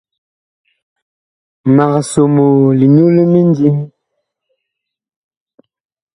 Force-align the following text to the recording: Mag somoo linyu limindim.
Mag 1.75 1.93
somoo 2.11 2.61
linyu 2.79 3.05
limindim. 3.15 3.77